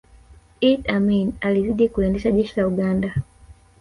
[0.69, 3.13] iddi amini alizidi kuliendesha jeshi la uganda